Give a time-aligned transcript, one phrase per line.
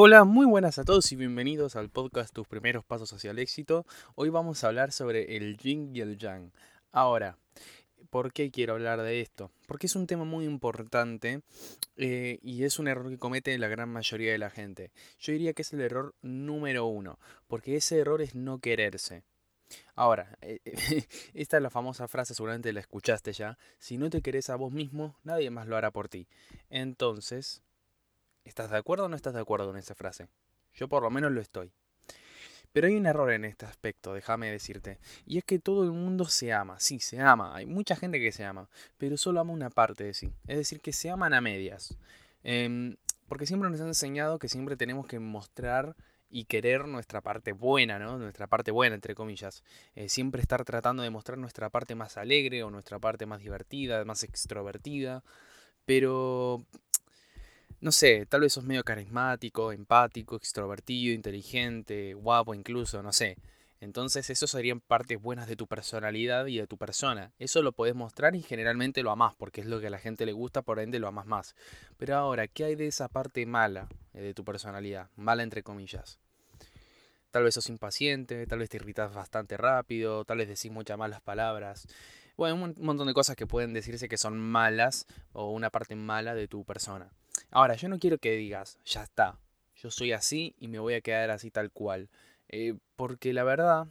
[0.00, 3.84] Hola, muy buenas a todos y bienvenidos al podcast Tus primeros pasos hacia el éxito.
[4.14, 6.52] Hoy vamos a hablar sobre el yin y el yang.
[6.92, 7.36] Ahora,
[8.08, 9.50] ¿por qué quiero hablar de esto?
[9.66, 11.42] Porque es un tema muy importante
[11.96, 14.92] eh, y es un error que comete la gran mayoría de la gente.
[15.18, 17.18] Yo diría que es el error número uno,
[17.48, 19.24] porque ese error es no quererse.
[19.96, 20.60] Ahora, eh,
[21.34, 23.58] esta es la famosa frase, seguramente la escuchaste ya.
[23.80, 26.28] Si no te querés a vos mismo, nadie más lo hará por ti.
[26.70, 27.62] Entonces,
[28.48, 30.26] ¿Estás de acuerdo o no estás de acuerdo con esa frase?
[30.74, 31.70] Yo por lo menos lo estoy.
[32.72, 34.98] Pero hay un error en este aspecto, déjame decirte.
[35.26, 36.80] Y es que todo el mundo se ama.
[36.80, 37.54] Sí, se ama.
[37.54, 38.68] Hay mucha gente que se ama.
[38.96, 40.32] Pero solo ama una parte de sí.
[40.46, 41.96] Es decir, que se aman a medias.
[42.42, 42.96] Em,
[43.28, 45.94] porque siempre nos han enseñado que siempre tenemos que mostrar
[46.30, 48.18] y querer nuestra parte buena, ¿no?
[48.18, 49.62] Nuestra parte buena, entre comillas.
[49.94, 54.04] Eh, siempre estar tratando de mostrar nuestra parte más alegre o nuestra parte más divertida,
[54.06, 55.22] más extrovertida.
[55.84, 56.66] Pero
[57.80, 63.36] no sé, tal vez sos medio carismático, empático, extrovertido, inteligente, guapo incluso, no sé.
[63.80, 67.32] Entonces, eso serían partes buenas de tu personalidad y de tu persona.
[67.38, 70.26] Eso lo podés mostrar y generalmente lo amás, porque es lo que a la gente
[70.26, 71.54] le gusta, por ende lo amás más.
[71.96, 75.10] Pero ahora, ¿qué hay de esa parte mala eh, de tu personalidad?
[75.14, 76.18] Mala entre comillas.
[77.30, 81.20] Tal vez sos impaciente, tal vez te irritas bastante rápido, tal vez decís muchas malas
[81.20, 81.86] palabras.
[82.36, 86.34] Bueno, un montón de cosas que pueden decirse que son malas o una parte mala
[86.34, 87.12] de tu persona.
[87.50, 89.38] Ahora, yo no quiero que digas, ya está,
[89.76, 92.08] yo soy así y me voy a quedar así tal cual.
[92.48, 93.86] Eh, porque la verdad,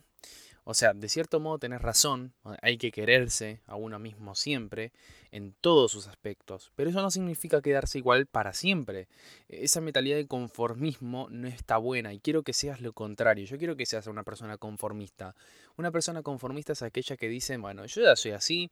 [0.70, 4.92] o sea, de cierto modo tenés razón, hay que quererse a uno mismo siempre,
[5.32, 9.08] en todos sus aspectos, pero eso no significa quedarse igual para siempre.
[9.48, 13.78] Esa mentalidad de conformismo no está buena y quiero que seas lo contrario, yo quiero
[13.78, 15.38] que seas una persona conformista.
[15.78, 18.70] Una persona conformista es aquella que dice, bueno, yo ya soy así,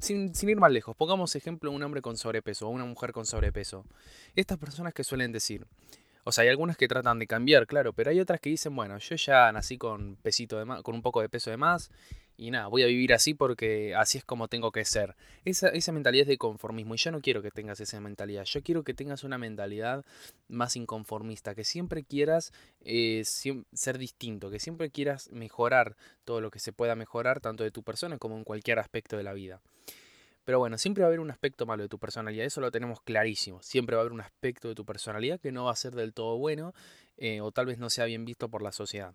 [0.00, 3.26] sin, sin ir más lejos, pongamos ejemplo un hombre con sobrepeso o una mujer con
[3.26, 3.84] sobrepeso.
[4.36, 5.66] Estas personas que suelen decir,
[6.24, 8.98] o sea, hay algunas que tratan de cambiar, claro, pero hay otras que dicen, bueno,
[8.98, 11.90] yo ya nací con pesito de más, con un poco de peso de más
[12.40, 15.14] y nada, voy a vivir así porque así es como tengo que ser.
[15.44, 18.44] Esa, esa mentalidad es de conformismo y yo no quiero que tengas esa mentalidad.
[18.44, 20.06] Yo quiero que tengas una mentalidad
[20.48, 26.60] más inconformista, que siempre quieras eh, ser distinto, que siempre quieras mejorar todo lo que
[26.60, 29.60] se pueda mejorar, tanto de tu persona como en cualquier aspecto de la vida.
[30.50, 33.00] Pero bueno, siempre va a haber un aspecto malo de tu personalidad, eso lo tenemos
[33.02, 33.62] clarísimo.
[33.62, 36.12] Siempre va a haber un aspecto de tu personalidad que no va a ser del
[36.12, 36.74] todo bueno
[37.18, 39.14] eh, o tal vez no sea bien visto por la sociedad.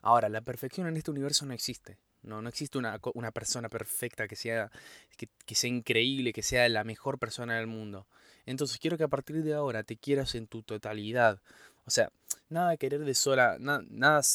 [0.00, 1.98] Ahora, la perfección en este universo no existe.
[2.22, 3.00] No, no existe una,
[3.32, 4.70] persona perfecta que sea,
[5.16, 8.06] que sea increíble, que sea la mejor persona del mundo.
[8.46, 11.42] Entonces quiero que a partir de ahora te quieras en tu totalidad.
[11.84, 12.12] O sea,
[12.52, 13.82] nada de querer de sola, nada,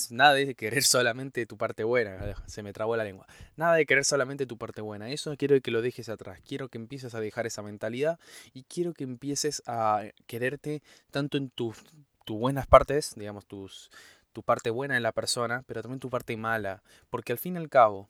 [0.09, 3.28] nada de querer solamente tu parte buena, se me trabó la lengua.
[3.55, 6.77] Nada de querer solamente tu parte buena, eso quiero que lo dejes atrás, quiero que
[6.77, 8.19] empieces a dejar esa mentalidad
[8.53, 11.77] y quiero que empieces a quererte tanto en tus,
[12.25, 13.89] tus buenas partes, digamos, tus,
[14.33, 17.57] tu parte buena en la persona, pero también tu parte mala, porque al fin y
[17.57, 18.09] al cabo,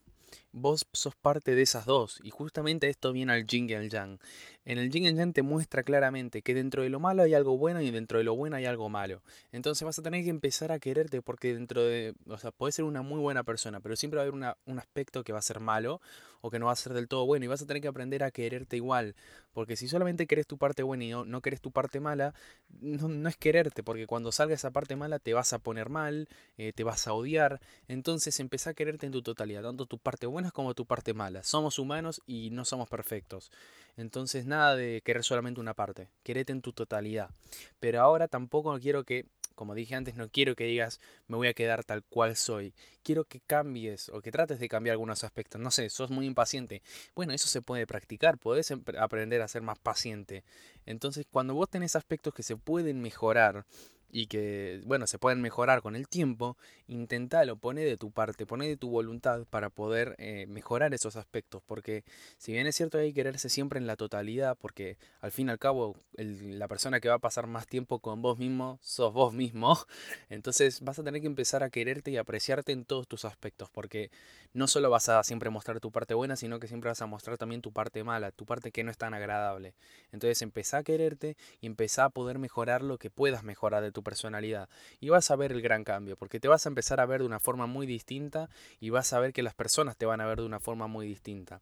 [0.52, 2.20] vos sos parte de esas dos.
[2.24, 4.20] Y justamente esto viene al Jing y al Yang.
[4.66, 7.34] En el Jing y el Yang te muestra claramente que dentro de lo malo hay
[7.34, 9.22] algo bueno y dentro de lo bueno hay algo malo.
[9.52, 12.14] Entonces vas a tener que empezar a quererte porque dentro de...
[12.28, 15.24] O sea, puedes ser una muy buena persona, pero siempre va a haber un aspecto
[15.24, 16.02] que va a ser malo
[16.42, 17.46] o que no va a ser del todo bueno.
[17.46, 19.16] Y vas a tener que aprender a quererte igual.
[19.54, 22.34] Porque si solamente querés tu parte buena y no, no querés tu parte mala,
[22.80, 23.84] no, es quererte.
[23.84, 26.28] Porque cuando salga esa parte mala te vas a poner mal,
[26.58, 27.60] eh, te vas a odiar.
[27.88, 31.44] Entonces empezá a quererte en tu totalidad, tanto tu parte buena como tu parte mala.
[31.44, 33.52] Somos humanos y no somos perfectos.
[33.98, 37.32] Entonces nada de querer solamente una parte, querete en tu totalidad.
[37.80, 39.26] Pero ahora tampoco quiero que,
[39.58, 42.74] como dije antes, no quiero que digas me voy a quedar tal cual soy.
[43.04, 45.60] Quiero que cambies o que trates de cambiar algunos aspectos.
[45.60, 46.84] No sé, sos muy impaciente.
[47.16, 50.44] Bueno, eso se puede practicar, podés aprender a ser más paciente.
[50.86, 53.66] Entonces cuando vos tenés aspectos que se pueden mejorar,
[54.10, 56.58] y que, bueno, se pueden mejorar con el tiempo,
[56.88, 61.62] intentalo, pone de tu parte, pone de tu voluntad para poder eh, mejorar esos aspectos,
[61.66, 62.04] porque
[62.38, 65.52] si bien es cierto hay que quererse siempre en la totalidad, porque al fin y
[65.52, 69.34] al cabo la persona que va a pasar más tiempo con vos mismo sos vos
[69.34, 69.78] mismo,
[70.30, 74.10] entonces vas a tener que empezar a quererte y apreciarte en todos tus aspectos, porque
[74.54, 77.38] no solo vas a siempre mostrar tu parte buena, sino que siempre vas a mostrar
[77.38, 79.76] también tu parte mala, tu parte que no es tan agradable.
[80.12, 83.97] Entonces empezá a quererte y empezá a poder mejorar lo que puedas mejorar de tu
[84.04, 84.70] personalidad.
[85.00, 87.28] Y vas a ver el gran cambio, porque te vas a empezar a ver de
[87.28, 88.50] una forma muy distinta
[88.80, 91.08] y vas a ver que las personas te van a ver de una forma muy
[91.08, 91.62] distinta.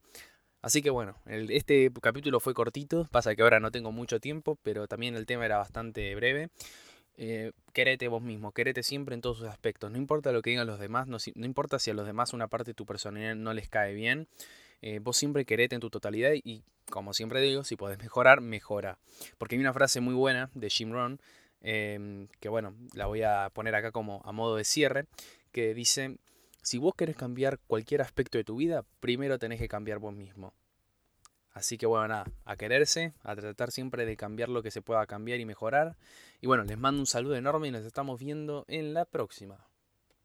[0.62, 4.88] Así que bueno, este capítulo fue cortito, pasa que ahora no tengo mucho tiempo, pero
[4.88, 6.50] también el tema era bastante breve.
[7.18, 9.92] Eh, querete vos mismo, querete siempre en todos sus aspectos.
[9.92, 12.48] No importa lo que digan los demás, no, no importa si a los demás una
[12.48, 14.28] parte de tu personalidad no les cae bien.
[14.82, 18.98] Eh, vos siempre querete en tu totalidad y, como siempre digo, si podés mejorar, mejora.
[19.38, 21.20] Porque hay una frase muy buena de Jim Rohn
[21.62, 25.06] em, que bueno, la voy a poner acá como a modo de cierre,
[25.52, 26.18] que dice,
[26.62, 30.54] si vos querés cambiar cualquier aspecto de tu vida, primero tenés que cambiar vos mismo.
[31.56, 35.06] Así que bueno, nada, a quererse, a tratar siempre de cambiar lo que se pueda
[35.08, 35.96] cambiar y mejorar.
[36.42, 39.66] Y bueno, les mando un saludo enorme y nos estamos viendo en la próxima.